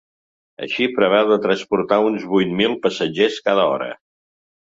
Així 0.67 0.85
preveu 0.93 1.27
de 1.31 1.37
transportar 1.43 1.99
uns 2.07 2.25
vuit 2.31 2.57
mil 2.61 2.75
passatgers 2.87 3.39
cada 3.49 3.67
hora. 3.75 3.93